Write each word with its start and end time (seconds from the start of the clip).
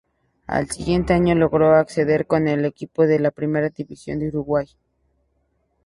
Al 0.47 0.67
siguiente 0.71 1.13
año 1.13 1.35
logró 1.35 1.75
ascender 1.75 2.25
con 2.25 2.47
el 2.47 2.65
equipo 2.65 3.03
a 3.03 3.05
la 3.05 3.29
Primera 3.29 3.69
División 3.69 4.17
de 4.17 4.29
Uruguay. 4.29 4.65